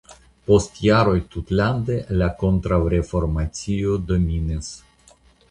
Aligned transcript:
Post 0.45 0.77
jaroj 0.85 1.17
tutlande 1.35 1.97
la 2.21 2.31
kontraŭreformacio 2.41 3.95
dominis. 4.09 4.73